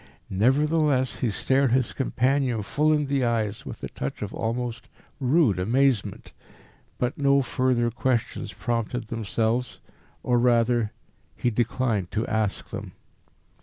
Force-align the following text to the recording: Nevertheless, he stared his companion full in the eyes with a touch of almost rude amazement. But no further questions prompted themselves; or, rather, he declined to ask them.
Nevertheless, 0.33 1.17
he 1.17 1.29
stared 1.29 1.73
his 1.73 1.93
companion 1.93 2.63
full 2.63 2.91
in 2.91 3.05
the 3.05 3.23
eyes 3.23 3.67
with 3.67 3.83
a 3.83 3.87
touch 3.87 4.23
of 4.23 4.33
almost 4.33 4.87
rude 5.19 5.59
amazement. 5.59 6.33
But 6.97 7.19
no 7.19 7.43
further 7.43 7.91
questions 7.91 8.51
prompted 8.51 9.09
themselves; 9.09 9.79
or, 10.23 10.39
rather, 10.39 10.91
he 11.35 11.51
declined 11.51 12.09
to 12.13 12.25
ask 12.25 12.71
them. 12.71 12.93